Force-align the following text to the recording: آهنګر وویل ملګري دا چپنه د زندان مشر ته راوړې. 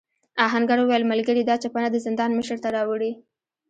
آهنګر 0.45 0.77
وویل 0.81 1.03
ملګري 1.11 1.43
دا 1.45 1.55
چپنه 1.63 1.87
د 1.91 1.97
زندان 2.05 2.29
مشر 2.39 2.57
ته 2.63 2.69
راوړې. 2.75 3.11